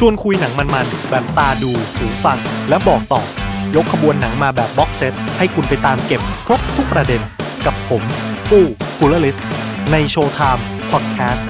[0.00, 3.22] ชวนคุยหนังมันๆ แบบตาดูหูฟัง และบอกต่อ
[3.76, 7.20] ยกขบวนหนังมาแบบ box set ให้คุณไปตามเก็บครบทุกประเด็น
[7.66, 8.02] กับผม
[8.50, 8.64] ปู้
[8.98, 9.36] กูลลิส
[9.92, 11.48] ใน Showtime Podcast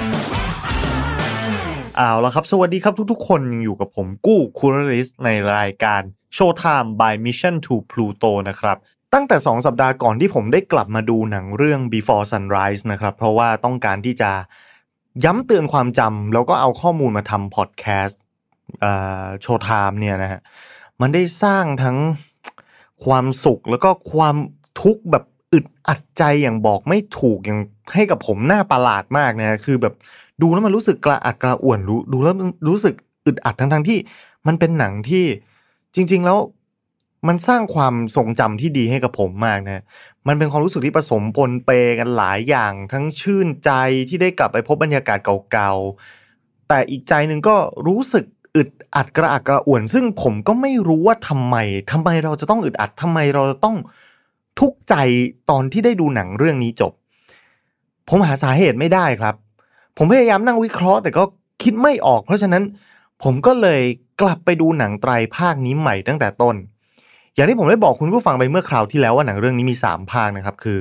[1.96, 6.00] เอาละครับ สวัสดีครับทุกๆ คนยังอยู่กับผมกู้คูลลิสในรายการ
[6.36, 8.76] Showtime by Mission to Pluto นะครับ
[9.14, 14.30] ตั้งแต่ 2 สัปดาห์ก่อนที่ผมได้กลับมาดูหนังเรื่อง Before Sunrise นะครับ เพราะว่าต้องการที่จะ
[15.24, 18.20] ย้ำเตือนความจำแล้วก็เอาข้อมูลมาทำพอดแคสต์
[19.40, 20.40] Showtime เนี่ยนะฮะ
[21.00, 21.96] มันได้สร้างทั้ง
[23.04, 24.36] ความสุขแล้วก็ความ
[24.82, 27.60] ทุกข์แบบอึดอัดใจอย่างบอกไม่ถูกอย่าง
[27.94, 29.94] ให้กับผมหน้าประหลาดมากนะคือแบบ
[30.42, 32.34] ดูแล้วมันรู้สึกกระอักกระอ่วนรู้ดูแล้ว
[32.68, 32.94] รู้สึก
[33.26, 33.98] อึดอัดทั้งทั้งที่
[34.46, 35.24] มันเป็นหนังที่
[35.94, 36.38] จริง ๆ แล้ว
[37.28, 39.82] มันสร้างความทรงจำที่ดีให้กับผมมากนะ
[40.28, 43.70] มันเป็นความรู้สึกที่ผสมปนเปกันหลายอย่าง ทั้งชื่นใจ
[44.08, 45.18] ที่ได้กลับไปพบบรรยากาศ
[45.52, 48.24] เก่าๆ แต่อีกใจหนึ่งก็รู้สึก
[48.56, 51.56] อึดอัดกระอักกระอ่วน ซึ่งผมก็ไม่รู้ว่าทำไม
[51.92, 53.76] ทำไมเราจะต้องอึดอัดทำไมเราจะต้อง
[54.60, 54.94] ทุกข์ใจ
[55.50, 56.92] ตอนที่ได้ดูหนังเรื่องนี้จบ
[58.08, 59.34] ผมหาสาเหตุไม่ได้ครับ
[59.96, 61.22] ผมพยายามนั่งวิเคราะห์ แต่ก็
[61.62, 62.62] คิดไม่ออก เพราะฉะนั้น
[63.22, 63.82] ผมก็เลย
[64.20, 66.56] กลับไปดูหนังไตรภาคนี้ใหม่ตั้งแต่ต้น
[67.34, 70.78] อย่างที่ผมได้บอกคุณผู้ฟังไปเมื่อคราวที่แล้วว่าหนังเรื่องนี้มี 3 ภาคนะครับ คือ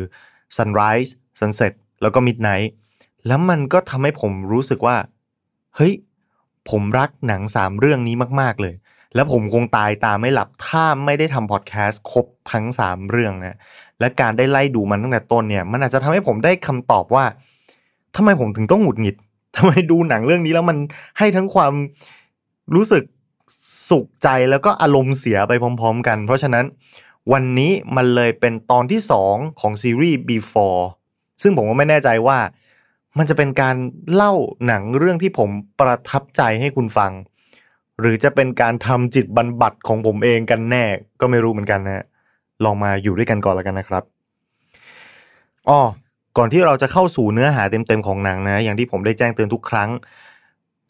[0.57, 2.69] Sunrise Sunset แล้วก็ Midnight
[3.27, 4.97] แล้วมันก็ทำให้ผมรู้สึกว่า
[5.75, 5.93] เฮ้ย
[6.69, 8.75] ผมรักหนังสามเรื่องนี้มากๆเลย
[9.15, 13.57] แล้วผมคงตายตาไม่หลับถ้าไม่ได้ทำพอดแคสต์ครบทั้ง3เรื่องนะ
[13.99, 17.25] และการได้ไล่ดูมันตั้งแต่ต้นเนี่ย มันอาจจะทำให้ผมได้คำตอบว่า
[18.15, 19.15] ทำไมผมถึงต้องหงุดหงิด
[19.57, 20.77] ทำไมดูหนังเรื่องนี้แล้วมัน
[21.17, 21.73] ให้ทั้งความ
[22.75, 23.03] รู้สึก
[23.89, 26.65] สุขใจแล้วก็อารมณ์เสียไปพร้อม ๆ กัน เพราะฉะนั้น
[27.33, 30.81] วันนี้มันเลยเป็นตอนที่ 2 ของซีรีส์ Before
[31.41, 32.37] ซึ่งผมก็ไม่แน่ใจว่า
[33.17, 33.75] มันจะเป็นการ
[34.13, 34.33] เล่า
[34.65, 35.49] หนังเรื่องที่ผม
[35.79, 37.11] ประทับใจให้คุณฟัง
[37.99, 40.85] หรือจะเป็นการทำจิตบรรบัดของผมเองกันแน่
[41.19, 42.05] ก็ไม่รู้เหมือนกันนะ
[42.63, 44.03] ลองมาอยู่ด้วยกันก่อนแล้วกันนะครับ
[45.69, 45.79] อ๋อ
[46.37, 49.89] ก่อนที่เราจะเข้าสู่เนื้อหาเต็มๆของหนังนะ อย่างที่ผมได้แจ้งเตือนทุกครั้ง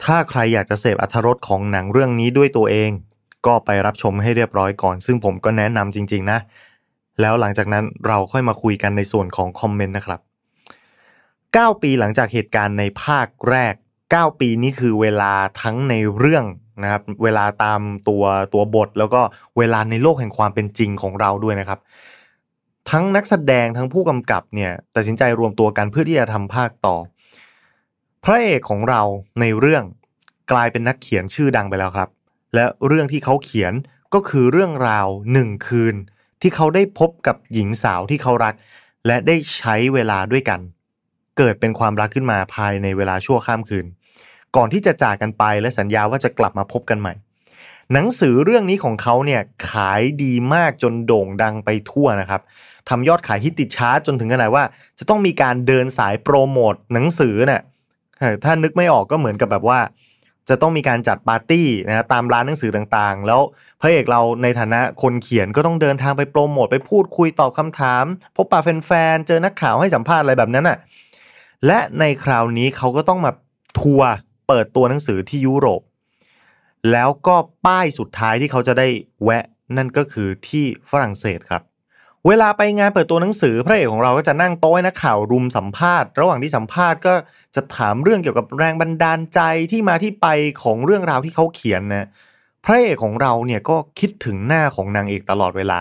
[0.04, 2.92] ถ้าใครอยากจะเสพอรรถรสของหนังเรื่องนี้ด้วยตัวเอง
[3.46, 6.40] ก็ไปรับชมให้เรียบร้อยก่อน ซึ่งผมก็แนะนำจริง ๆ นะ
[7.22, 10.20] แล้วหลังจากนั้นเราค่อยมาคุยกันในส่วนของคอมเมนต์นะครับ
[11.64, 13.74] 9 ปีหลังจากเหตุการณ์ในภาคแรก
[14.08, 16.46] 9 ปีนี้คือเวลาทั้งในเรื่อง
[16.84, 18.24] นะครับเวลาตามตัว
[18.54, 19.22] ตัวบท แล้วก็
[19.58, 21.80] เวลาในโลกแห่งความเป็นจริงของเราด้วยนะครับ
[22.90, 26.96] ทั้งนักแสดงทั้งผู้กำกับเนี่ยตัดสินใจรวมตัวกันเพื่อที่จะทำภาคต่อ
[28.24, 29.02] พระเอกของเรา
[29.42, 29.84] ในเรื่อง
[30.52, 32.10] กลายเป็นนักเขียนชื่อดังไปแล้วครับ
[32.56, 33.74] และเรื่องที่เขาเขียน
[34.14, 35.96] ก็คือเรื่องราวหนึ่งคืน
[36.42, 38.54] ที่เขาได้พบกับหญิงสาวที่เขารัก
[39.08, 40.60] และได้ใช้เวลาด้วยกัน
[41.38, 43.86] เกิดเป็นความรักขึ้นมาภายในเวลาชั่วข้ามคืน
[44.56, 47.14] ก่อนที่จะจากกันไปและสัญญาว่าจะกลับมาพบกันใหม่
[47.94, 52.42] หนังสือเรื่องนี้ของเขาเนี่ยขายดีมากจนโด่งดังไปทั่วนะครับ
[52.90, 54.64] ทำยอดขายที่ติดชาร์จจนถึงขนาดว่า
[55.00, 57.62] จะต้องมีการเดินสายโปรโมทหนังสือเนี่ย
[58.44, 59.80] ถ้านึกไม่ออกก็เหมือนกับแบบว่า
[60.50, 63.42] จะต้องมีการจัดปาร์ตี้นะตามร้านหนังสือต่างๆ แล้ว
[63.82, 68.04] พระเอกเราในฐานะคนเขียนก็ต้องเดินทางไปโปรโมทไปพูดคุยตอบคำถาม
[68.36, 70.78] พบปะแฟนๆเจอนักข่าวให้สัมภาษณ์อะไรแบบนั้นอะ
[71.66, 73.32] และในคราวนี้เขาก็ต้องมา
[73.80, 74.10] ทัวร์
[74.48, 75.82] เปิดตัวหนังสือที่ยุโรป
[76.92, 77.36] แล้วก็
[77.66, 78.88] ป้ายสุดท้ายที่เขาจะได้
[79.24, 79.46] แวะ
[79.78, 81.62] นั่นก็คือที่ฝรั่งเศสครับ
[82.28, 87.14] เวลาไปงานเปิดตัวหนังสือพระเอกของเราก็จะนั่งโต๊ะนักข่าวรุมสัมภาษณ์ ระหว่างที่สัมภาษณ์ก็
[87.56, 89.40] จะถามเรื่องเกี่ยวกับแรงบันดาลใจ
[89.72, 90.28] ที่มาที่ไป
[90.64, 92.08] ของเรื่องราวที่เขาเขียนนะ
[92.66, 95.80] พระเอกของเราเนี่ยก็คิดถึงหน้าของนางเอกตลอดเวลา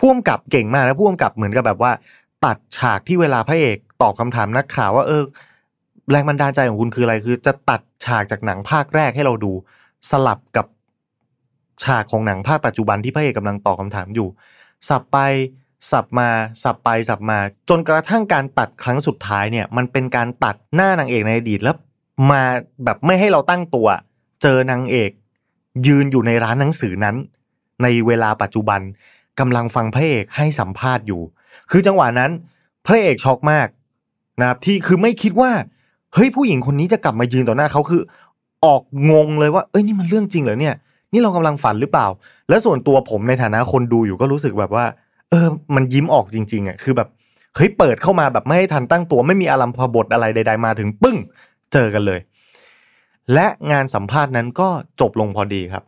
[0.00, 1.92] พ่วงกับเก่งมากนะพ่วงกับเหมือนกับแบบว่า
[2.44, 5.22] ตัดฉากที่เวลาพระเอก ตอบคำถามนักข่าวว่าเออ
[6.10, 9.52] แรงบันดาลใจของคุณคืออะไรคือ จะตัดฉากจากหนังภาคแรกให้เราดู
[10.10, 10.66] สลับกับ
[11.84, 14.28] ฉากของหนังภาคปัจจุบันที่พระเอกกำลังตอบคาถามอยู่
[14.88, 15.16] สับไป
[15.90, 16.28] สับมา
[16.62, 21.76] สับไปสับมา จนกระทั่งการตัดครั้งสุดท้ายเนี่ย มันเป็นการตัดหน้านางเอกในอดีตแล้ว
[22.30, 22.42] มา
[22.84, 23.88] แบบไม่ให้เราตั้งตัว
[24.42, 25.10] เจอนางเอก
[25.86, 27.16] ยืนอยู่ในร้านหนังสือนั้น
[27.82, 28.80] ในเวลาปัจจุบัน
[29.40, 31.22] กำลังฟังพระเอกให้สัมภาษณ์อยู่
[31.70, 32.30] คือจังหวะนั้น
[32.86, 33.66] พระเอกช็อกมาก
[34.40, 35.50] นะครับที่คือไม่คิดว่า
[36.14, 38.02] เฮ้ยผู้หญิงคนนี้จะกลับมายืนต่อหน้าเขาคือ
[38.64, 40.74] ออกงงเลยว่า เอ้ยนี่มันเรื่องจริงเหรอเนี่ย
[41.12, 42.06] นี่เรากำลังฝันหรือเปล่า
[42.48, 44.84] และส่วนตัวผมในฐานะคนดูอยู่ก็รู้สึกแบบว่า
[45.30, 47.08] เออ มันยิ้มออกจริงๆอะคือแบบ
[47.56, 51.16] เฮ้ยเปิดเข้ามาแบบไม่ให้ทันตั้งตัวไม่มีอารัมพบทอะไรใด ๆ มาถึงปึ้ง
[51.72, 52.20] เจอกันเลย
[53.34, 54.68] และงานสัมภาษณ์นั้นก็
[55.00, 55.84] จบลงพอดีครับ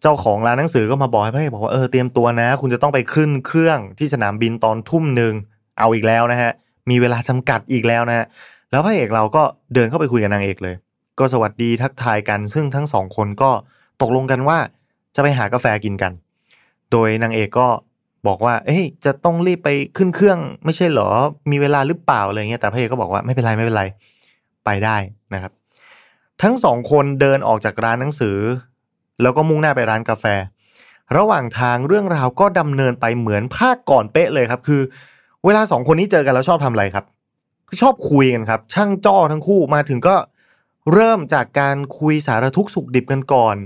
[0.00, 5.32] เจ้าของร้านหนังสือก็มาบอกให้พี่บอกว่าเออเตรียมตัวนะ คุณจะต้องไปขึ้นเครื่องที่สนามบินตอนทุ่มหนึ่ง
[5.78, 6.52] เอาอีกแล้วนะฮะ
[6.90, 8.26] มีเวลาจำกัดอีกแล้วนะฮะ
[8.70, 9.42] แล้วพระเอกเราก็
[9.74, 10.74] เดินเข้าไปคุยกับนางเอกเลย
[11.18, 13.50] ก็สวัสดีทักทายกัน ซึ่งทั้งสองคนก็
[14.02, 14.58] ตกลงกันว่า
[15.14, 16.12] จะไปหากาแฟกินกัน
[16.92, 17.68] โดยนางเอกก็
[18.26, 21.08] บอกว่า เอ้ย จะต้องรีบไปขึ้นเครื่อง ไม่ใช่เหรอ
[21.50, 23.84] มีเวลาหรือเปล่าอะไรเงี้ย แต่พระเอกก็บอกว่าไม่เป็นไรไม่เป็นไร
[24.64, 24.96] ไปได้
[25.34, 25.52] นะครับ
[26.42, 28.38] ทั้งสองคนเดินออกจากร้านหนังสือ
[29.22, 30.24] แล้วก็มุ่งหน้าไปร้านกาแฟ
[31.16, 34.82] ระหว่างทางเรื่องราวก็ดำเนินไปเหมือนภาคก่อนเป๊ะเลยครับ คือ
[35.46, 37.04] เวลาสองคนนี้เจอกันแล้วชอบทำอะไรครับ
[37.80, 40.16] ชอบคุยกันครับ ช่างจ้อทั้งคู่มาถึงก็
[40.92, 43.56] เริ่มจากการคุยสารทุกสุขดิบกันก่อน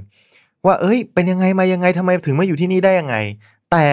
[0.67, 3.17] ว่า เอ้ย เป็นยังไงมายังไงทำไมถึงมาอยู่ที่นี่ได้ยังไง
[3.73, 3.87] แต่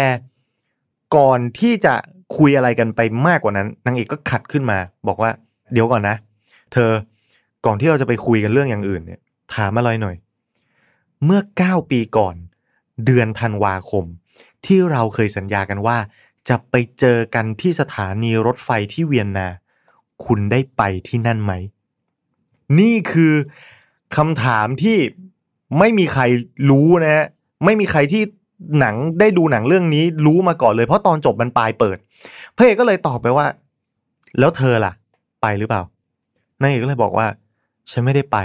[1.15, 1.93] ก่อนที่จะ
[2.37, 4.77] คุยอะไรกันไปมากกว่านั้นนางเอกก็ขัดขึ้นมา
[5.07, 5.31] บอกว่า
[5.73, 6.15] เดี๋ยวก่อนนะ
[6.73, 6.91] เธอ
[7.65, 9.19] ก่อนที่เราจะไปคุยกันเรื่องอย่างอื่นเนี่ย
[9.55, 10.15] ถามอะไรหน่อย
[11.25, 12.35] เมื่อเก้าปีก่อน
[13.05, 14.05] เดือนธันวาคม
[14.65, 15.97] ที่เราเคยสัญญากันว่า
[16.49, 19.47] จะไปเจอกันที่สถานีรถไฟที่เวียนนา
[20.25, 21.53] คุณได้ไปที่นั่นไหม
[22.79, 23.33] นี่คือ
[24.17, 24.97] คำถามที่
[25.79, 26.23] ไม่มีใคร
[26.69, 27.25] รู้นะฮะ
[27.65, 28.23] ไม่มีใครที่
[28.79, 31.97] หนังได้ดูหนังเรื่องนี้รู้มาก่อนเลยเพราะตอนจบมันปลายเปิด
[32.55, 33.45] พระเอกก็เลยตอบไปว่า
[34.39, 34.93] แล้วเธอล่ะ
[35.41, 35.83] ไปหรือเปล่า
[36.61, 37.27] นางเอกก็เลยบอกว่า
[37.91, 38.37] ฉันไม่ได้ไป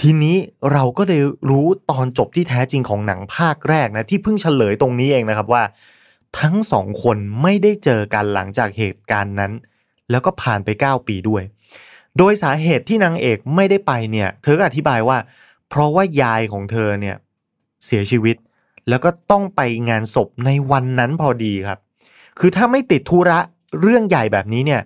[0.00, 0.36] ทีนี้
[0.72, 1.18] เราก็ได้
[1.50, 5.62] รู้ตอนจบที่แท้จริงของหนังภาคแรกนะ ที่เพิ่งเฉลยตรงนี้เองนะครับว่า
[6.40, 9.52] ทั้งสองคนไม่ได้เจอกันหลังจากเหตุการณ์นั้น
[10.10, 11.42] แล้วก็ผ่านไป 9 ปีด้วย
[12.18, 15.18] โดยสาเหตุที่นางเอกไม่ได้ไปเนี่ย เธอก็อธิบายว่า
[15.68, 17.16] เพราะว่ายายของเธอเนี่ย
[17.84, 18.36] เสียชีวิต
[18.88, 21.78] แล้วก็ต้องไปงานศพในวันนั้นพอดีครับ
[22.38, 23.38] คือถ้าไม่ติดธุระ
[23.80, 24.80] เรื่องใหญ่แบบนี้เนี่ย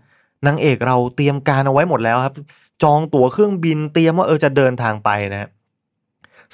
[0.46, 2.34] นางเอกเราเตรียมการเอาไว้หมดแล้วครับ
[2.82, 5.48] จองตั๋วเครื่องบินเตรียมว่าเออจะเดินทางไปนะ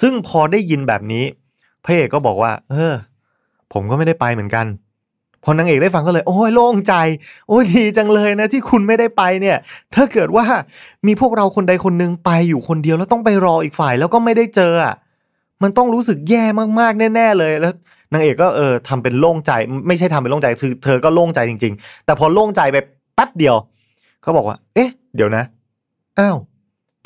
[0.00, 1.24] ซึ่งพอได้ยินแบบนี้
[1.84, 2.94] พระเอกก็บอกว่า เออ
[3.72, 4.66] ผมก็ไม่ได้ไปเหมือนกัน
[5.44, 6.94] พอนางเอกได้ฟังก็เลย โอ้ยโล่งใจ
[7.48, 9.56] โอ้ยดีจังเลยนะที่คุณไม่ได้ไปเนี่ย
[9.94, 10.44] ถ้าเกิดว่า
[11.06, 14.94] มีพวกเราคนใดคนหนึ่งไปอยู่คนเดียวแล้วต้องไปรออีกฝ่ายแล้วก็ไม่ได้เจออะ
[15.62, 16.44] มันต้องรู้สึกแย่
[16.80, 17.72] มากๆแน่ๆเลยแล้ว
[18.12, 19.52] นางเอกก็เออทำเป็นโล่งใจ
[19.88, 22.76] ไม่ใช่ทำเป็นโล่งใจคือเธอก็โล่งใจจริง ๆ แต่พอโล่งใจไป
[23.14, 23.56] แป๊บเดียว
[24.22, 25.44] เขาบอกว่า เอ๊ะ เดี๋ยวนะ
[26.18, 26.36] อ้าว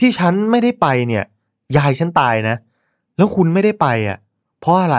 [0.00, 1.25] ที่ฉันไม่ได้ไปเนี่ย
[1.76, 2.56] ยายฉันตายนะ
[3.17, 4.19] แล้วคุณไม่ได้ไปอะ
[4.61, 4.99] เพราะอะไร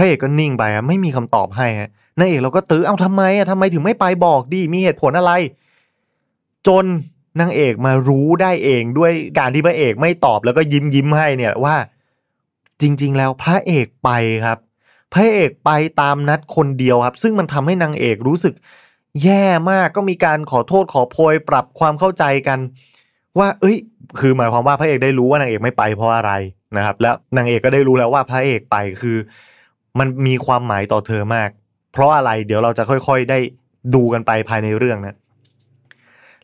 [0.00, 5.32] ระเอกก็นิ่งไปอะไม่มีคำตอบให้ฮะนางเอกเราก็ตื้อเอาทำไมอะทำไมถึงไม่ไปบอกดีมีเหตุผลอะไร
[6.66, 6.84] จน
[7.40, 11.76] นางเอกมารู้ได้เองด้วยการที่พระเอกไม่ตอบแล้วก็ยิ้มยิ้มให้เนี่ยว่า
[12.80, 14.10] จริง ๆ แล้วพระเอกไป
[14.44, 14.58] ครับ
[15.14, 15.70] พระเอกไป
[16.00, 18.54] ตามนัดคนเดียวครับ ซึ่งมันทำให้นางเอกรู้สึก
[19.22, 22.58] แย่มากก็มีการขอโทษขอโพยปรับความเข้าใจกัน
[23.38, 23.76] ว่า เอ้ย
[24.20, 26.32] คือหมายความว่าพระเอกได้รู้ว่านางเอกไม่ไปเพราะอะไร
[26.76, 29.16] นะครับ แล้วนางเอกก็ได้รู้แล้วว่าพระเอกไปคือ
[29.98, 31.48] มันมีความหมายต่อเธอมาก
[31.92, 33.38] เพราะอะไรเดี๋ยวเราจะค่อยๆ ได้
[33.94, 35.16] ดูกันไปภายในเรื่องนะ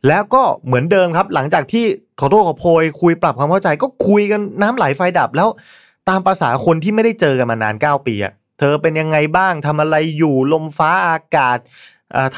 [0.08, 1.84] แล้วก็เหมือนเดิมครับ หลังจากที่
[2.20, 5.48] ขอโทษขอโพยคุยปรับความเข้าใจก็คุยกันน้ำไหลไฟดับแล้ว
[6.08, 11.58] ตามภาษาคนที่ไม่ได้เจอกันมานานเก้าปีอะเธอเป็นยังไงบ้างทำอะไรอยู่ลมฟ้าอากาศ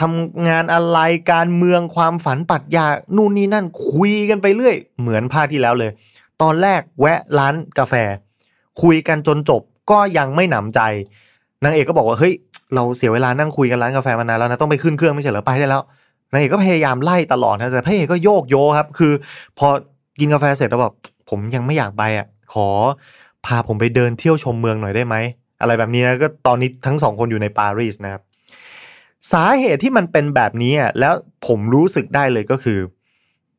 [0.01, 0.99] ทำงานอะไร
[1.33, 5.91] การเมืองความฝันปรัชญานู่นนี่นั่นคุยกันไปเรื่อย เหมือนภาคที่แล้วเลย
[6.43, 7.95] ตอนแรกแวะร้านกาแฟ
[8.83, 10.81] คุยกันจนจบ ก็ยังไม่หนำใจ
[11.65, 12.35] นางเอกก็บอกว่าเฮ้ย
[12.75, 15.83] เราเสียเวลานั่งคุยกันร้านกาแฟมานานแล้วนะต้องไปขึ้นเครื่องไม่ใช่เหรอไปได้แล้ว
[16.33, 19.13] นางเอกก็พยายามไล่ตลอดนะแต่พระเอกก็โยกโยครับ คือ
[19.59, 19.69] พอ
[20.21, 20.95] กินกาแฟเสร็จแล้วแบบ
[21.31, 22.69] ผมยังไม่อยากไปอะ ขอ
[23.47, 25.17] พาผมไปเดินเที่ยวชมเมืองหน่อยได้ไหม
[25.61, 28.23] อะไรแบบนี้นะก็ตอนนี้ทั้งสองคนอยู่ในปารีสนะครับ
[29.33, 31.15] สาเหตุที่มันเป็นแบบนี้อะแล้ว
[31.47, 32.79] ผมรู้สึกได้เลยก็คือ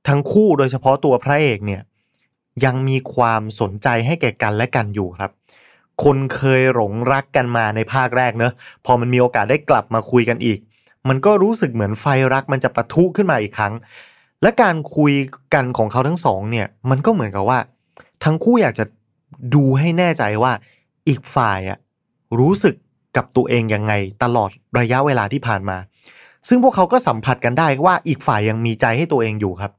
[0.07, 1.81] ทั้งคู่โดยเฉพาะตัวพระเอกเนี่ย
[2.65, 5.31] ยังมีความสนใจให้แก่กันและกันอยู่ครับ
[6.03, 8.53] คนเคยหลงรักกันมาในภาคแรกเนอะ
[8.85, 10.59] พอมันมีโอกาสได้กลับมาคุยกันอีก
[11.09, 13.73] มันก็รู้สึกเหมือนไฟรักมันจะปะทุขึ้นมาอีกครั้ง
[14.41, 15.13] และการคุย
[15.53, 17.59] กันของเขาทั้งสองเนี่ยมันก็เหมือนกับว่า
[18.23, 18.85] ทั้งคู่อยากจะ
[19.55, 20.51] ดูให้แน่ใจว่า
[21.07, 21.77] อีกฝ่ายอะ
[22.39, 22.75] รู้สึก
[23.17, 25.77] กับตัวเองยังไงตลอดระยะเวลาที่ผ่านมา
[26.47, 29.71] ซึ่งพวกเขาก็สัมผัสกันได้ว่าอีกฝ่ายยังมีใจให้ตัวเองอยู่ครับ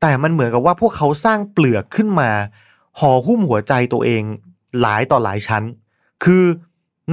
[0.00, 2.30] แต่มันเหมือนกับว่าพวกเขาสร้างเปลือกขึ้นมา
[2.98, 4.22] ห่อหุ้มหัวใจตัวเอง
[4.80, 5.62] หลายต่อหลายชั้น
[6.24, 6.44] คือ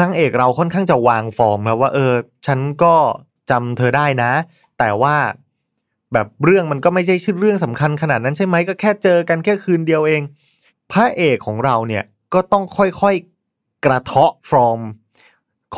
[0.02, 2.14] นางเอกเราค่อนข้างจะวางฟอร์มแล้วว่าเออ
[2.46, 2.96] ฉันก็
[3.50, 4.32] จำเธอได้นะ
[4.80, 5.16] แต่ว่า
[6.14, 10.22] แบบเรื่องมันก็ไม่ใช่ชื่อเรื่องสำคัญขนาดนั้นใช่ไหมก็แค่เจอกันแค่คืนเดียวเอง
[10.92, 14.80] พระเอกของเราเนี่ยก็ต้องค่อยๆกระเทาะฟอร์ม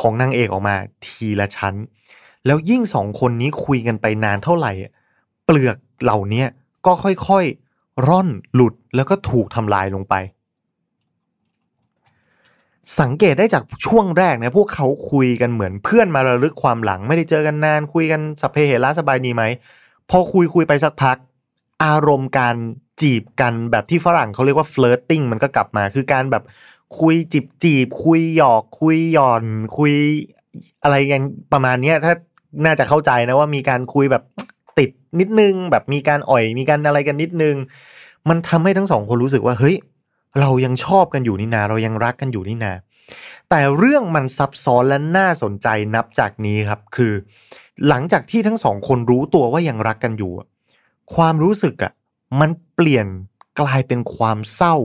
[0.06, 1.74] องนางเอกออกมาทีละชั้น
[2.46, 4.72] แล้วยิ่งสองคนนี้คุยกันไปนานเท่าไหร่
[5.44, 6.44] เปลือกเหล่านี้
[6.86, 10.14] ก็ค่อยๆร่อนหลุดแล้วก็ถูกทำลายลงไป
[13.00, 19.42] สังเกตได้จากช่วงแรกเนะพวกเขาคุยกันเหมือนเพื่อนมาระลึกความหลัง ไม่ได้เจอกันนาน คุยกันสัพเพเหระสบายดีไหม
[20.10, 21.16] พอคุยคุยไปสักพัก
[21.84, 22.56] อารมณ์การ
[23.00, 26.44] จีบกันแบบที่ฝรั่งเขาเรียกว่า flirting มันก็กลับมา คือการแบบ
[27.00, 29.44] คุยจีบจีบ คุยหยอกคุยหย่อน
[29.78, 29.92] คุย
[30.82, 31.22] อะไรกัน
[31.52, 32.12] ประมาณเนี้ยถ้า
[32.64, 34.22] น่าจะเข้าใจนะว่ามีการคุยแบบ
[34.78, 37.56] ติดนิดนึง แบบมีการอ่อยมีการอะไรกันนิดนึง
[38.28, 39.76] มันทำให้ทั้งสองคนรู้สึกว่าเฮ้ย
[40.40, 42.72] เรายังชอบกันอยู่นี่นาเรายังรักกันอยู่นี่นา
[43.50, 47.12] แต่เรื่องมันซับซ้อนและน่าสนใจนับจากนี้ครับ คือ
[47.88, 50.32] หลังจากที่ทั้งสองคนรู้ตัวว่ายังรักกันอยู่
[51.14, 51.92] ความรู้สึกอะ่ะ
[52.40, 53.06] มันเปลี่ยน
[53.60, 54.76] กลายเป็นความเศร้า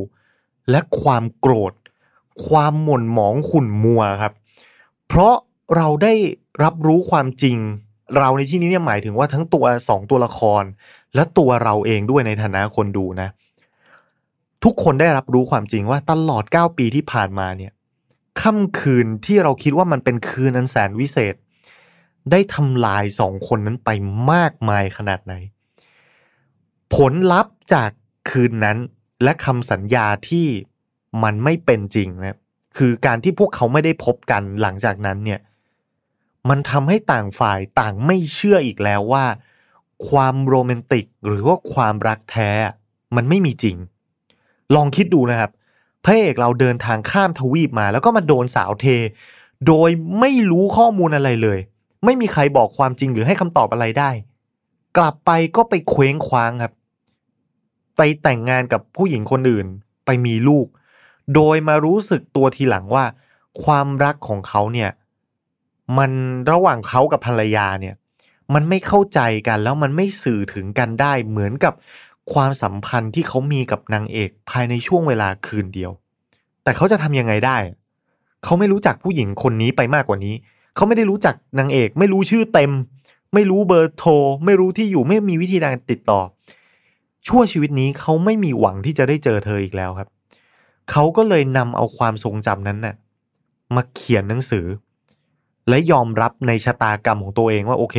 [0.71, 1.73] และความโกรธ
[2.47, 4.33] ความหม่นหมองขุ่นมัวครับ
[5.07, 5.35] เพราะ
[5.75, 6.13] เราได้
[6.63, 7.57] รับรู้ความจริง
[8.17, 10.63] เราในที่นี้เนี่ยหมายถึงว่าทั้งตัวสองตัวละคร
[11.15, 13.29] และตัวเราเองด้วยในฐานะคนดูนะ
[14.63, 17.71] ทุกคนได้รับรู้ความจริงว่าตลอด 9 ปีที่ผ่านมาเนี่ย
[18.41, 21.35] ค่ำคืนที่เราคิดว่ามันเป็นคืนอันแสนวิเศษ
[22.31, 23.89] ได้ทำลายสองคนนั้นไป
[24.31, 25.33] มากมายขนาดไหน
[26.95, 27.89] ผลลัพธ์จาก
[28.29, 28.77] คืนนั้น
[29.23, 30.47] และคำสัญญาที่
[31.23, 32.37] มันไม่เป็นจริงนะ
[32.77, 35.39] คือการที่พวกเขาไม่ได้พบกันหลังจากนั้นเนี่ย
[36.49, 39.25] มันทำให้ต่างฝ่ายต่างไม่เชื่ออีกแล้วว่า
[40.09, 42.49] ความโรแมนติกหรือว่าความรักแท้
[43.15, 43.77] มันไม่มีจริง
[44.75, 45.51] ลองคิดดูนะครับ
[46.03, 48.85] พระเอกเราเดินทางข้ามทวีปมา แล้วก็มาโดนสาวเท
[49.67, 51.59] โดยไม่รู้ข้อมูลอะไรเลย
[52.05, 54.09] ไม่มีใครบอกความจริงหรือให้คำตอบอะไรได้
[54.97, 56.73] กลับไปก็ไปเคว้งคว้างครับ
[57.97, 59.67] ไปแต่งงานกับผู้หญิงคนอื่น
[60.05, 60.67] ไปมีลูก
[61.35, 63.05] โดยมารู้สึกตัวทีหลังว่า
[63.63, 64.89] ความรักของเขาเนี่ย
[65.97, 66.11] มัน
[66.51, 67.95] ระหว่างเขากับภรรยาเนี่ย
[68.53, 71.73] มันไม่เข้าใจกันแล้วมันไม่สื่อถึงกันได้เหมือนกับ
[72.33, 75.91] ความสัมพันธ์ที่เขามีกับนางเอกภายในช่วงเวลาคืนเดียว
[76.63, 77.57] แต่เขาจะทำยังไงได้
[78.43, 80.35] เขาไม่รู้จักผู้หญิงคนนี้ไปมากกว่านี้
[80.75, 82.71] เขาไม่ได้รู้จักนางเอก ไม่รู้ชื่อเต็ม
[83.33, 84.11] ไม่รู้เบอร์โทร
[84.45, 86.21] ไม่รู้ที่อยู่ ไม่มีวิธีการติดต่อ
[87.27, 90.09] ชั่วชีวิตนี้เขาไม่มีหวังที่จะได้เจอเธออีกแล้วครับ
[90.91, 92.95] เขาก็เลยนำเอาความทรงจำนั้นนะ่ะ
[93.75, 94.65] มาเขียนหนังสือ
[95.69, 97.97] และยอมรับในชะตากรรมของตัวเองว่าโอเค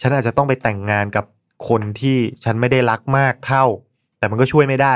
[0.00, 1.24] ฉันอาจจะต้องไปแต่งงานกับ
[1.68, 3.64] คนที่ฉันไม่ได้รักมากเท่า
[4.18, 4.94] แต่มันก็ช่วยไม่ได้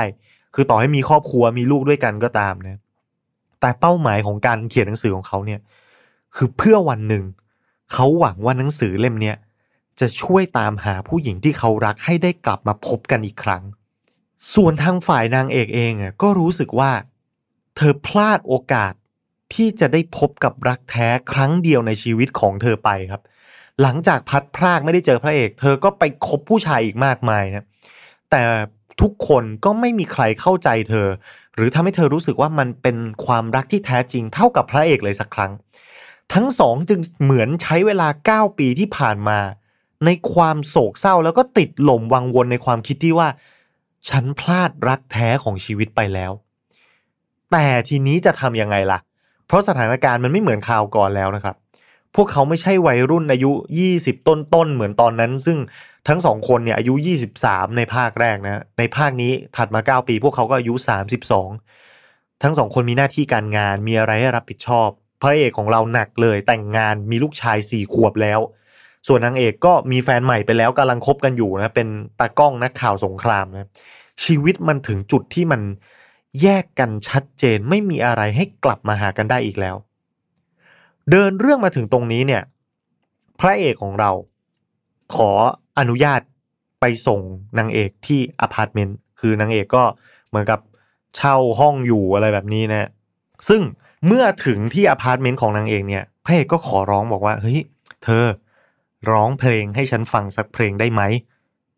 [0.53, 2.79] คือต่อให้มีครอบครัวมีลูกด้วยกันก็ตามนะ
[3.61, 5.59] แต่เป้าหมายของการเขียนหนังสือของเขาเนี่ย
[6.35, 7.23] คือเพื่อวันหนึ่ง
[7.93, 9.35] เขาหวังว่าหนังสือเล่มเนี้ย
[9.99, 13.63] จะช่วยตามหาผู้หญิงที่เขารักให้ได้กลับมาพบกันอีกครั้ง
[14.53, 16.91] ส่วนทางฝ่ายนางเอกเองก็รู้สึกว่า
[17.75, 18.93] เธอพลาดโอกาส
[19.53, 23.21] ที่จะได้พบกับรักแท้ครั้งเดียวในชีวิตของเธอไปครับ
[23.81, 27.65] หลังจากพัดพรากไม่ได้เจอพระเอก เธอก็ไปคบผู้ชายอีกมากมายนะ
[28.31, 28.41] แต่
[29.01, 31.07] ทุกคนก็ไม่มีใครเข้าใจเธอ
[31.55, 35.51] หรือทำให้เธอรู้สึกว่ามันเป็นความรักที่แท้จริงเท่ากับพระเอกเลยสักครั้ง
[36.33, 38.07] ทั้งสองจึงเหมือนใช้เวลา
[38.49, 39.39] 9 ปีที่ผ่านมา
[40.05, 43.27] ในความโศกเศร้าแล้วก็ติดหล่มวังวนในความคิดที่ว่า
[44.09, 46.31] ฉันพลาดรักแท้ของชีวิตไปแล้ว
[47.51, 48.99] แต่ทีนี้จะทำยังไงล่ะ
[49.47, 51.55] เพราะสถานการณ์มันไม่เหมือนคราวก่อนแล้วนะครับ
[52.15, 53.51] พวกเขาไม่ใช่วัยรุ่นอายุ
[53.91, 55.57] 20 ต้นๆเหมือนตอนนั้น ซึ่ง
[56.07, 56.93] ทั้งสองคนเนี่ยอายุ
[57.35, 60.73] 23 ในภาคแรกนะ ในภาคนี้ถัดมา 9 ปี พวกเขาก็อายุ
[61.59, 64.89] 32 ทั้งสองคนมีหน้าที่การงานมีอะไรให้รับผิดชอบ
[65.21, 68.39] พระเอกของเราหนักเลยแต่งงานมีลูกชายสี่ขวบแล้ว
[69.07, 71.87] ส่วนนางเอกก็มีแฟนใหม่ไปแล้วกำลังคบกันอยู่นะเป็น
[72.19, 73.67] ตากล้องนักข่าวสงครามนะ
[74.23, 75.61] ชีวิตมันถึงจุดที่มัน
[76.41, 79.75] แยกกันชัดเจนไม่มีอะไรให้กลับมาหากันได้อีกแล้ว
[81.11, 82.43] เดินเรื่องมาถึงตรงนี้เนี่ย
[83.39, 84.11] พระเอกของเรา
[85.15, 85.31] ขอ
[85.79, 86.21] อนุญาต
[86.79, 87.21] ไปส่ง
[87.59, 89.83] นางเอกที่อพาร์ตเมนต์คือนางเอกก็
[90.29, 90.59] เหมือนกับ
[91.15, 92.89] เช่าห้องอยู่อะไรแบบนี้นะ
[93.49, 93.61] ซึ่ง
[94.07, 97.59] เมื่อถึงที่อพาร์ตเมนต์ของนางเอกเนี่ย พระเอกก็ขอร้องบอกว่าเฮ้ย
[98.03, 98.25] เธอ
[99.11, 101.01] ร้องเพลงให้ฉันฟังสักเพลงได้ไหม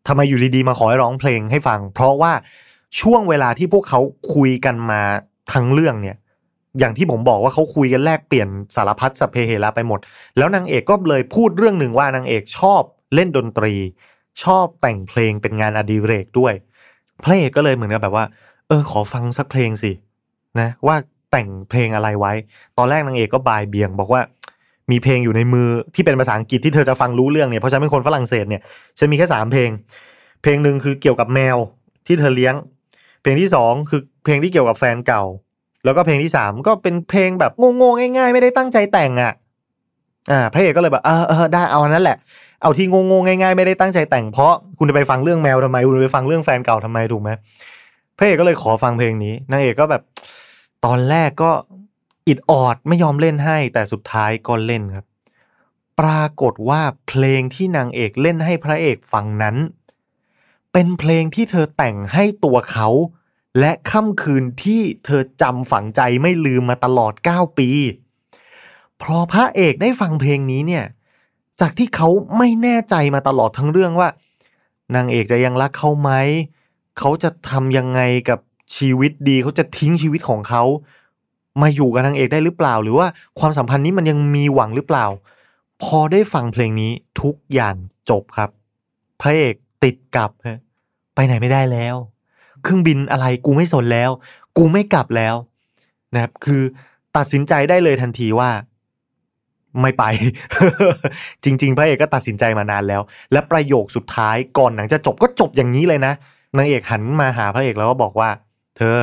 [0.06, 2.32] ทำไมอยู่ดีๆมาขอให้ร้องเพลงให้ฟัง เพราะว่า
[3.00, 4.00] ช่วงเวลาที่พวกเขา
[4.34, 5.02] คุยกันมา
[5.52, 6.16] ทั้งเรื่องเนี่ย
[6.78, 10.00] อย่างที่ผมบอกว่าเขาคุยกันแลกเปลี่ยนสารพัดสเพเฮระไปหมด
[10.36, 12.82] แล้วนางเอกก็เลยพูดเรื่องหนึ่งว่านางเอกชอบ
[13.14, 13.74] เล่นดนตรี
[14.42, 16.54] ชอบแต่งเพลงเป็นงานอดิเรกด้วย
[17.24, 18.24] พระเอกก็เลยเหมือนกับแบบว่า
[18.68, 19.92] เออ ขอฟังสักเพลงสิ
[20.60, 20.96] นะว่า
[21.30, 22.32] แต่งเพลงอะไรไว้
[22.78, 24.22] ตอนแรกนางเอกก็บายเบียง บอกว่า
[24.90, 28.62] มีเพลงอยู่ในมือที่เป็นภาษาอังกฤษที่เธอจะฟังรู้เรื่องเนี่ยเพราะฉันเป็นคนฝรั่งเศสเนี่ย
[28.98, 29.70] ฉันมีแค่สามเพลง
[30.42, 31.56] เพลงหนึ่งคือเกี่ยวกับแมว
[32.06, 32.54] ที่เธอเลี้ยง
[33.22, 35.22] เพลงที่สองคือเพลงที่เกี่ยวกับแฟนเก่า
[35.84, 39.32] แล้วก็เพลงที่สามก็เป็นเพลงแบบงงๆง่ายๆ ไม่ได้ตั้งใจแต่งอะ
[40.30, 42.16] อ่าพระเอกก็เลยแบบเออเออได้เอานั้นแหละ
[42.62, 47.30] เอาที่งงๆง่ายๆไม่ได้ตั้งใจแต่งเพราะคุณจะไปฟังเรื่องแมวทำไม คุณไปฟังเรื่องแฟนเก่าทำไมถูกไหม
[48.18, 50.02] พระเอกก็เลยขอฟังเพลงนี้นางเอกก็แบบ
[50.84, 51.50] ตอนแรกก็
[52.28, 55.06] อิดออดไม่ยอมเล่นให้ แต่สุดท้ายก็เล่นครับ
[56.00, 59.56] ปรากฏว่าเพลงที่นางเอกเล่นให้พระเอกฟังนั้น
[60.72, 62.88] เป็นเพลงที่เธอแต่งให้ตัวเขา
[63.58, 67.70] และค่ำคืนที่เธอจำฝังใจไม่ลืมมาตลอด 9 ปี
[69.02, 70.84] พอพระเอกได้ฟังเพลงนี้เนี่ย
[71.60, 74.08] จากที่เขาไม่แน่ใจมาตลอดทั้งเรื่องว่า
[74.94, 76.10] นางเอกจะยังรักเขาไหม
[76.98, 78.38] เขาจะทำยังไงกับ
[78.76, 80.62] ชีวิตดี เขาจะทิ้งชีวิตของเขา
[81.60, 83.06] มาอยู่กับนางเอกได้หรือเปล่า หรือว่า
[83.38, 85.06] ความสัมพันธ์นี้มันยังมีหวังหรือเปล่า
[85.82, 87.74] พอได้ฟังเพลงนี้ทุกอย่าง
[88.10, 88.50] จบครับ
[89.20, 90.30] พระเอกติดกับ
[91.14, 91.96] ไปไหนไม่ได้แล้ว
[92.62, 94.10] เครื่องบินอะไรกูไม่สนแล้ว
[94.56, 95.34] กูไม่กลับแล้ว
[96.14, 96.62] นะครับ คือ
[97.16, 98.50] ตัดสินใจได้เลยทันทีว่า
[99.80, 100.04] ไม่ไป
[101.44, 106.12] จริง ๆ พระเอกก็ตัดสินใจมานานแล้ว และประโยคสุดท้ายก่อนหนังจะจบก็จบอย่างนี้เลยนะ
[106.56, 108.30] นางเอกหันมาหาพระเอกแล้วก็บอกว่า
[108.76, 108.98] เธอ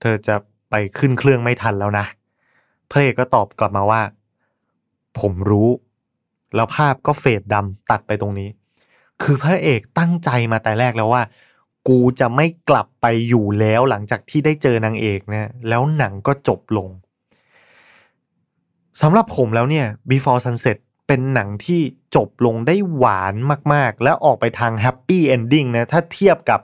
[0.00, 0.34] เธอจะ
[0.70, 2.04] ไปขึ้นเครื่องไม่ทันแล้วนะ
[2.90, 4.02] พระเอกก็ตอบกลับมาว่า
[5.20, 5.68] ผมรู้
[6.54, 8.48] แล้วภาพก็ fade ดำตัดไปตรงนี้
[9.22, 11.22] คือพระเอกตั้งใจมาแต่แรกแล้วว่า
[11.88, 16.88] กูจะไม่กลับไปอยู่แล้วหลังจากที่ได้เจอนางเอกนะแล้วหนังก็จบลง
[19.00, 21.80] สำหรับผมแล้วเนี่ย Before Sunset เป็นหนังที่
[22.16, 23.34] จบลงได้หวาน
[23.72, 26.60] มาก ๆ และออกไปทาง happy ending นะ ถ้าเทียบกับ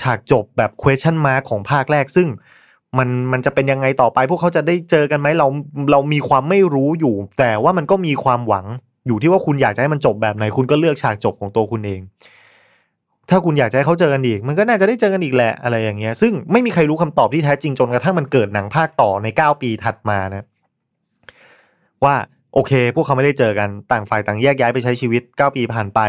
[0.00, 2.28] ฉากจบแบบ question mark ของภาคแรก ซึ่ง
[2.98, 5.48] มันมันจะเป็นยังไงต่อไป พวกเขาจะได้เจอกันไหมเรา
[5.90, 8.66] เรามีความไม่รู้อยู่ แต่ว่ามันก็มีความหวัง
[9.06, 12.00] อยู่ที่ว่าคุณอยากจะให้มันจบแบบไหน คุณก็เลือกฉากจบของตัวคุณเอง
[13.30, 20.44] ถ้าคุณอยากจะให้เขาเจอกันอีก มันก็น่าจะได้เจอกันอีกแหละอะไรอย่างเงี้ย ซึ่งไม่มีใครรู้คำตอบที่แท้จริงจนกระทั่งมันเกิดหนังภาคต่อใน 9 ปีถัดมานะ
[22.04, 22.14] ว่า
[22.54, 26.00] โอเค พวกเขาไม่ได้เจอกันต่างฝ่ายต่างแยกย้ายไปใช้ชีวิต 9 ปีผ่านไป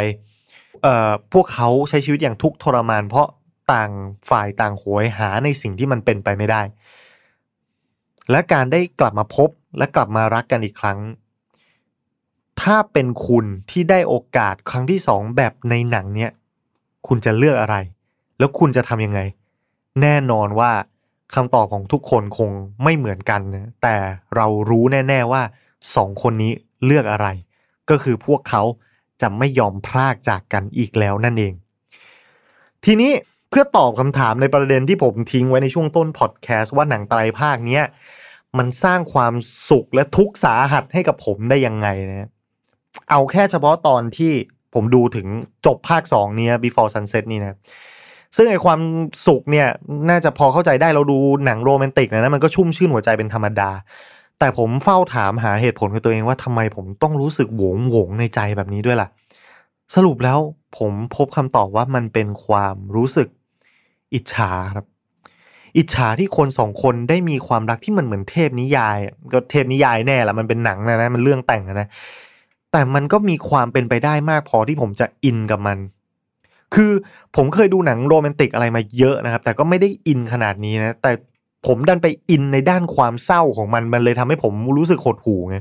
[0.84, 3.27] เอ่อพวกเขาใช้ชีวิตอย่างทุกข์ทรมาน เพราะ
[3.74, 3.91] ต่าง
[4.29, 6.62] ฝ่ายต่างหวยหาในสิ่งที่มันเป็นไปไม่ได้
[8.32, 11.00] และการได้กลับมาพบและกลับมารักกันอีกครั้ง
[12.62, 16.32] ถ้าเป็นคุณที่ได้โอกาสครั้งที่สองแบบในหนังเนี้ย
[17.07, 17.75] คุณจะเลือกอะไร
[18.39, 19.19] แล้วคุณจะทำยังไง
[20.01, 20.72] แน่นอนว่า
[21.36, 22.50] คำตอบของทุกคนคง
[22.83, 23.95] ไม่เหมือนกันนะแต่
[24.36, 25.41] เรารู้แน่ ๆว่า
[25.95, 26.51] สองคนนี้
[26.86, 27.27] เลือกอะไร
[27.89, 28.63] ก็คือพวกเขา
[29.21, 31.54] จะไม่ยอมพรากจากกันอีกแล้วนั่นเอง
[32.86, 33.12] ทีนี้
[33.49, 37.84] เพื่อตอบคำถามในประเด็นที่ผมทิ้งไว้ในช่วงต้นพอดแคสต์ว่าหนังไตรภาคเนี้ย
[38.58, 39.34] มันสร้างความ
[39.69, 42.30] สุขและทุกข์สาหัสให้กับผมได้ยังไงนะ
[43.10, 44.34] เอาแค่เฉพาะตอนที่
[44.73, 45.27] ผมดูถึง
[45.65, 47.57] จบภาคสองเนี้ย before sunset นี่นะ
[48.36, 48.79] ซึ่งไอความ
[49.27, 49.67] สุขเนี่ย
[50.09, 53.71] น่าจะพอเข้าใจได้เราดูหนังโรแมนติกนะนะมันก็ชุ่มชื่นหัวใจเป็นธรรมดา
[54.39, 59.07] แต่ผมเฝ้าถามหาเหตุผลกับตัวเองว่าทำไมผมต้องรู้สึกโหวงโหวงในใจแบบนี้ด้วยล่ะ
[59.95, 60.39] สรุปแล้ว
[60.77, 63.27] ผมพบคำตอบว่ามันเป็นความรู้สึก
[64.13, 64.86] อิจฉาครับ
[65.77, 68.97] อิจฉาที่คนสองคนได้มีความรักที่มันเหมือนเทพนิยาย
[69.33, 71.88] ก็เทพนิยายแน่ละมันเป็นหนังนะนะมันเรื่องแต่งนะ
[72.73, 75.77] แต่มันก็มีความเป็นไปได้มากพอที่ผมจะอินกับมัน
[76.73, 76.91] คือ
[77.36, 81.12] ผมเคยดูหนังโรแมนติกอะไรมาเยอะนะครับ แต่ก็ไม่ได้อินขนาดนี้นะ แต่
[81.67, 85.57] ผมดันไปอินในด้านความเศร้าของมัน มันเลยทำให้ผมรู้สึกหดหู่ไง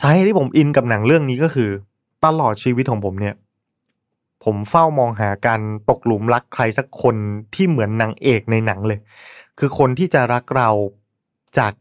[0.00, 1.70] สาเหตุที่ผมอินกับหนังเรื่องนี้ก็คือ
[2.24, 3.34] ตลอดชีวิตของผมเนี่ย
[4.44, 7.16] ผมเฝ้ามองหาการตกหลุมรักใครสักคน
[7.54, 8.98] ที่เหมือนนางเอกในหนังเลย
[9.58, 10.70] คือคนที่จะรักเรา
[11.58, 11.72] จาก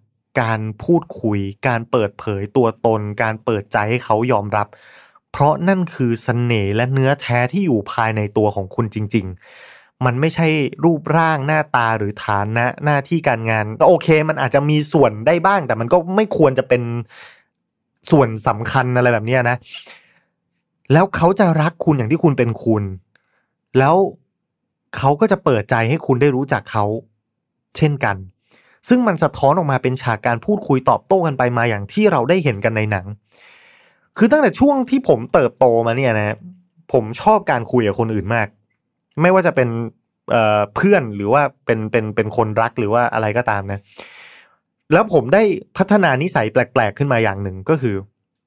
[0.42, 4.68] การพูดคุย การเปิดเผยตัวตน การเปิดใจให้เขายอมรับ
[5.32, 9.26] เพราะนั่นคือสเสน่ห์และเนื้อแท้ที่อยู่ภายในตัวของคุณจริง
[9.66, 10.48] ๆ มันไม่ใช่
[10.84, 16.82] รูปร่างหน้าตาหรือฐานะหน้าที่การงานก็โอเค มันอาจจะมีส่วนได้บ้าง แต่มันก็ไม่ควรจะเป็น
[18.12, 19.58] ส่วนสำคัญอะไรแบบนี้นะ
[20.94, 22.84] แล้วเขาจะรักคุณอย่างที่คุณเป็นคุณ
[23.78, 23.96] แล้ว
[24.98, 26.86] เขาก็จะเปิดใจให้คุณได้รู้จักเขา
[27.78, 28.16] เช่นกัน
[28.88, 33.06] ซึ่งมันสะท้อนออกมาเป็นฉากการพูดคุยตอบโต้กันไปมาอย่างที่เราได้เห็นกันในหนัง
[34.18, 36.38] คือตั้งแต่ช่วงที่ผมเติบโตมาเนี่ยนะ
[36.94, 38.48] ผมชอบการคุยกับคนอื่นมาก
[39.22, 39.70] ไม่ว่าจะเป็น
[40.32, 43.80] เเพื่อนหรือว่าเป็นเป็นเป็นคนรักหรือว่าอะไรก็ตามนะ
[44.94, 45.44] แล้วผมได้
[45.78, 47.96] พัฒนานิสัยแปลก ๆ ขึ้นมาอย่างหนึ่งก็คือ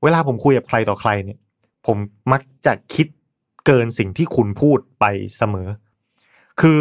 [0.03, 1.39] เวลาผมคุยกับใครต่อใครเนี่ย
[1.87, 1.97] ผม
[2.33, 3.07] มักจะคิด
[3.67, 5.05] เกินสิ่งที่คุณพูดไป
[5.37, 5.69] เสมอ
[6.61, 6.81] คือ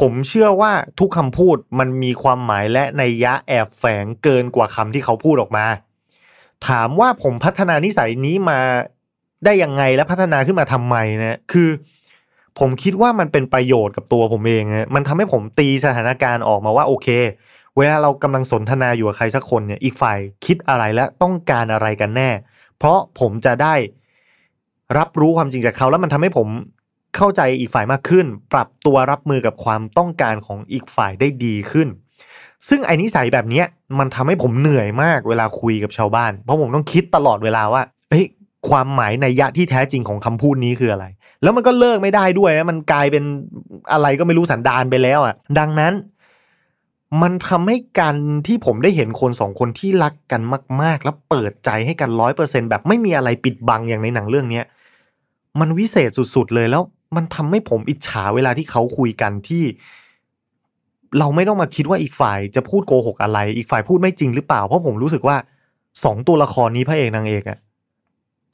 [0.00, 5.66] ผมเชื่อว่าทุกคำพูดมันมีความหมายและในยะแอบแฝงเกินกว่าคำที่เขาพูดออกมา
[6.68, 8.60] ถามว่าผมพัฒนานิสัยนี้มา
[9.44, 11.70] ได้ยังไงและพัฒนาขึ้นมาทำไมนะคือ
[12.58, 17.08] ผมคิดว่ามันเป็นประโยชน์กับตัวผมเองนะมันทำให้ผมตีสถานการณ์ออกมาว่าโอเค
[17.76, 22.30] เวลาเรากำลังสนทนาอยู่กับใครสักคนเนี่ยอีกฝ่ายคิดอะไรและต้องการอะไรกันแน่
[22.78, 23.74] เพราะผมจะได้
[24.98, 26.48] รับรู้ความจริงจากเขาแล้วมันทำให้ผม
[27.16, 31.88] เข้าใจอีกฝ่ายมากขึ้น ปรับตัวรับมือกับความต้องการของอีกฝ่ายได้ดีขึ้น
[32.68, 33.62] ซึ่งไอ้นิสัยแบบนี้
[33.98, 38.24] มันทำให้ผมเหนื่อยมากเวลาคุยกับชาวบ้าน เพราะผมต้องคิดตลอดเวลาว่าเฮ้ย
[38.68, 41.06] ความหมายในยะที่แท้จริงของคำพูดนี้คืออะไร
[41.42, 43.24] แล้วมันก็เลิกไม่ได้ด้วยนะมันกลายเป็น
[43.92, 45.92] อะไรก็ไม่รู้สันดานไปแล้วอะ่ะ ดังนั้น
[47.22, 50.40] มันทำให้การที่ผมได้เห็นคนสองคนที่รักกัน
[50.82, 54.64] มาก ๆ แล้วเปิดใจให้กันร้อยเปอร์เซ็นแบบไม่มีอะไรปิดบังอย่างในหนังเรื่องเนี้ย
[55.60, 56.82] มันวิเศษสุด ๆ เลยแล้ว
[57.16, 59.64] มันทำให้ผมอิจฉาเวลาที่เขาคุยกันที่
[61.18, 65.36] เราไม่ต้องมาคิดว่าอีกฝ่ายจะพูดโกหกอะไร อีกฝ่ายพูดไม่จริงหรือเปล่า เพราะผมรู้สึกว่า
[66.04, 67.58] สองตัวละครนี้พระเอกนางเอกอะ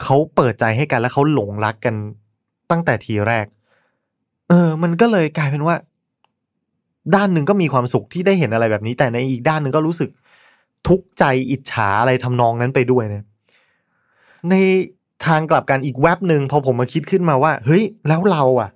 [0.03, 1.95] เขาเปิดใจให้กันแล้วเขาหลงรักกัน
[2.71, 3.47] ตั้งแต่ทีแรก
[4.49, 5.77] เออ มันก็เลยกลายเป็นว่า
[7.15, 10.11] ด้านหนึ่งก็มีความสุขที่ได้เห็นอะไรแบบนี้ แต่ในอีกด้านหนึ่งก็รู้สึก
[10.89, 13.25] ทุกข์ใจอิจฉาอะไรทำนองนั้นไปด้วยนะ
[14.51, 14.55] ใน
[15.27, 18.71] ทางกลับกันอีกแว็บหนึ่งพอผมมาคิดขึ้นมาว่า เฮ้ย แล้วเราอะ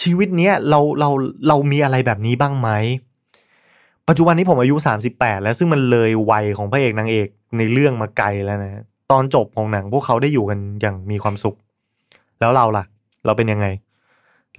[0.00, 1.10] ชีวิตเนี้ยเราเรา
[1.48, 2.68] เรามีอะไรแบบนี้บ้างไหม
[4.08, 11.56] ปัจจุบันนี้ผมอายุสามสิบแปดแล้วซึ่งมันเลยวัยของพระเอกนางเอกในเรื่องมาไกลแล้วนะตอนจบของหนังพวกเขาได้อยู่กันอย่างมีความสุข
[12.40, 12.84] แล้วเราล่ะ
[13.26, 13.66] เราเป็นยังไง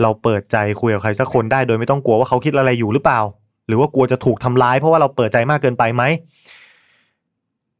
[0.02, 3.20] เราเปิดใจคุยกับใครสักคนได้โดยไม่ต้องกลัวว่าเขาคิดอะไรอยู่หรือเปล่า
[3.68, 6.04] หรือว่ากลัวจะถูกทำร้ายเพราะว่าเราเปิดใจมากเกินไปไหม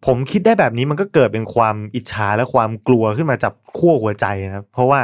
[0.06, 5.02] ผมคิดได้แบบนี้มันก็เกิดเป็นความอิจฉาและความกลัวขึ้นมาจับขั้วหัวใจนะครับ เพราะว่า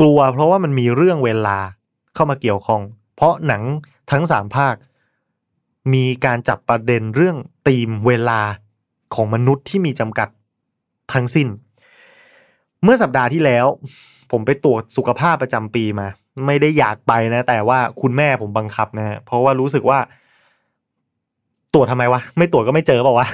[0.00, 1.58] กลัวเพราะว่ามันมีเรื่องเวลา
[2.14, 2.82] เข้ามาเกี่ยวข้อง
[3.16, 3.62] เพราะหนัง
[4.10, 4.74] ทั้งสามภาค
[5.94, 8.40] มีการจับประเด็นเรื่องธีมเวลา
[9.14, 10.28] ของมนุษย์ที่มีจำกัด
[11.12, 11.48] ทั้งสิ้น
[12.82, 13.66] เมื่อสัปดาห์ที่แล้ว
[14.30, 16.08] ผมไปตรวจสุขภาพประจำปีมา
[16.46, 19.98] ไม่ได้อยากไปนะ แต่ว่าคุณแม่ผมบังคับนะเพราะว่ารู้สึกว่า
[21.74, 23.26] ตรวจทำไมวะ ไม่ตรวจก็ไม่เจอเปล่าวะ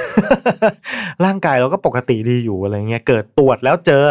[1.25, 4.05] ร่างกายเราก็ปกติดีอยู่อะไรเงี้ย เกิดตรวจแล้วเจอ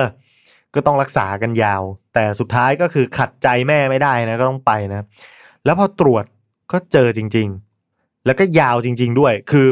[0.75, 1.81] ก็ต้องรักษากันยาว
[2.13, 5.05] แต่สุดท้ายก็คือขัดใจแม่ไม่ได้นะก็ต้องไปนะ
[5.65, 6.25] แล้วพอตรวจ
[6.71, 7.47] ก็เจอจริง
[7.87, 9.67] ๆ แล้วก็ยาวจริง ๆ ด้วย คือ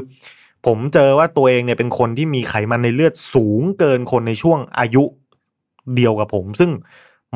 [0.66, 5.04] ผมเจอว่าตัวเองเนี่ยเป็นคนที่มีไขมันในเลือดสูงเกินคนในช่วงอายุ
[5.96, 6.72] เดียวกับผม ซึ่ง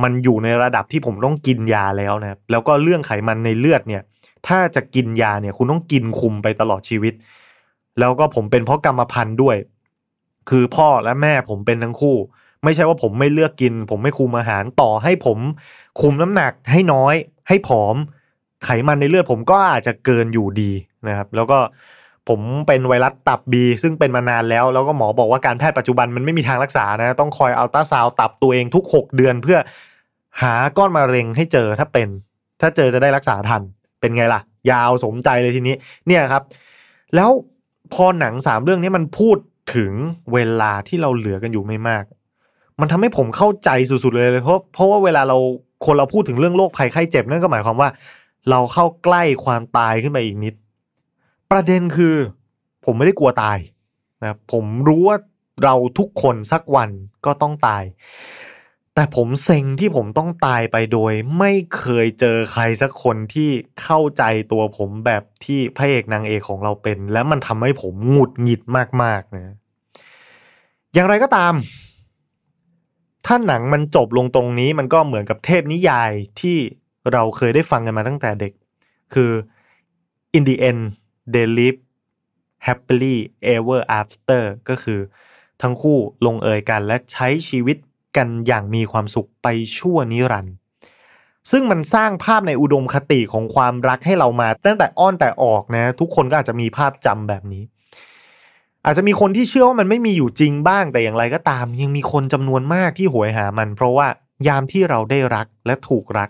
[0.03, 4.01] มันอยู่ในระดับที่ผมต้องกินยาแล้วนะแล้วก็เรื่องไขมันในเลือดเนี่ย
[4.47, 7.13] ถ้าจะกินยาเนี่ย คุณต้องกินคุมไปตลอดชีวิต
[7.99, 9.57] แล้วก็ผมเป็นเพราะกรรมพันธุ์ด้วย
[10.49, 12.17] คือพ่อและแม่ผมเป็นทั้งคู่
[12.63, 15.37] ไม่ใช่ว่าผมไม่เลือกกิน ผมไม่คุมอาหารต่อให้ผม
[16.01, 17.15] คุมน้ำหนักให้น้อย
[17.47, 17.95] ให้ผอม
[18.65, 20.71] ไขมันในเลือดผมก็อาจจะเกินอยู่ดี
[21.07, 21.57] นะครับ แล้วก็
[22.29, 29.57] ผมเป็นไวรัสตับบีซึ่งเป็นมานานแล้ว แล้วก็หมอบอกว่าการแพทย์ปัจจุบันมันไม่มีทางรักษานะ ต้องคอยอัลตราซาวตับตัวเองทุก 6 เดือนเพื่อ
[30.41, 32.09] หาก้อนมะเร็งให้เจอถ้าเป็น
[32.61, 33.61] ถ้าเจอจะได้รักษาทัน
[34.05, 34.41] เป็นไงล่ะ
[34.71, 35.75] ยาวสมใจเลยทีนี้
[36.07, 36.43] เนี่ยครับ
[37.15, 37.29] แล้ว
[37.93, 39.37] พอหนังสามเรื่องนี้มันพูด
[39.75, 39.91] ถึง
[40.33, 42.03] เวลาที่เราเหลือกันอยู่ไม่มาก
[42.79, 45.37] มันทำให้ผมเข้าใจสุดๆเลยเลยเพราะเพราะว่าเวลาเรา
[45.85, 47.89] คนเราพูดถึงเรื่องโรคภัยไข้เจ็บนั่นก็หมายความว่า
[48.49, 50.53] เราเข้าใกล้ความตายขึ้นไปอีกนิด
[51.51, 52.15] ประเด็นคือ
[52.85, 53.57] ผมไม่ได้กลัวตาย
[54.21, 55.17] นะผมรู้ว่า
[55.63, 56.89] เราทุกคนสักวัน
[57.25, 57.83] ก็ต้องตาย
[58.97, 63.49] แต่ผมเซ็งที่ผมต้องตายไปโดย ไม่เคยเจอใครสักคนที่
[63.81, 68.61] เข้าใจตัวผมแบบที่พระเอกนางเอกของเราเป็น และมันทำให้ผมหงุดหงิด
[69.03, 69.55] มากๆนะ
[70.93, 71.53] อย่างไรก็ตาม
[73.25, 76.57] ถ้าหนังมันจบลงตรงนี้มันก็เหมือนกับเทพนิยายที่
[77.11, 78.53] เราเคยได้ฟังกันมาตั้งแต่เด็ก
[79.13, 79.31] คือ
[80.37, 80.81] in the end
[81.33, 81.79] they live
[82.65, 83.17] happily
[83.55, 84.99] ever after ก็คือ
[85.61, 87.77] ทั้งคู่ลงเอยกันและใช้ชีวิต
[88.17, 89.47] กันอย่างมีความสุขไป
[89.77, 90.55] ชั่วนิรันดร์
[91.51, 97.63] ซึ่งมันสร้างภาพในอุดมคติของความรักให้เรามา ตั้งแต่อ้อนแต่ออกนะ ทุกคนก็อาจจะมีภาพจำแบบนี้
[98.85, 104.07] อาจจะมีคนที่เชื่อว่ามันไม่มีอยู่จริงบ้างแต่อย่างไรก็ตาม ยังมีคนจำนวนมากที่หวยหามัน เพราะว่า
[104.47, 106.29] ยามที่เราได้รักและถูกรัก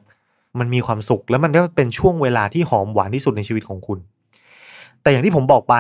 [0.60, 4.00] มันมีความสุข และมันก็เป็นช่วงเวลาที่หอมหวานที่สุดในชีวิตของคุณ
[5.02, 5.76] แต่อย่างที่ผมบอกไป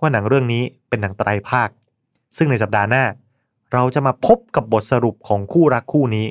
[0.00, 1.68] ว่าหนังเรื่องนี้เป็นหนังไตรภาค
[2.36, 3.04] ซึ่งในสัปดาห์หน้า
[3.74, 6.26] เราจะมาพบกับบทสรุปของคู่รักคู่นี้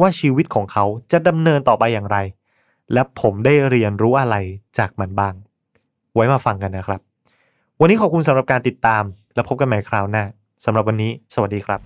[0.00, 2.18] ว่าชีวิตของเขาจะดำเนินต่อไปอย่างไร
[2.92, 4.36] และผมได้เรียนรู้อะไร
[4.78, 5.34] จากมันบ้าง
[6.14, 7.00] ไว้มาฟังกันนะครับ
[7.80, 9.02] วันนี้ขอบคุณสำหรับการติดตาม
[9.34, 10.24] และพบกันใหม่คราวหน้า
[10.64, 11.80] สำหรับวันนี้ สวัสดีครับ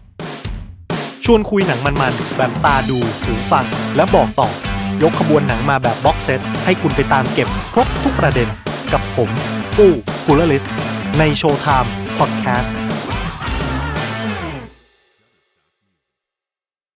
[1.25, 3.65] ชวนคุยหนังมันๆแบบตาดูหูฟัง
[3.97, 4.49] และบอกต่อ
[5.03, 8.49] ยกขบวนหนังมาแบบบ็อกเซตให้คุณไปตามเก็บครบทุกประเด็น
[8.93, 9.31] กับผม
[9.77, 9.93] ปู้
[10.27, 10.65] กุลลิส
[11.19, 12.78] ในโชว์ไทม์พอดแคสต์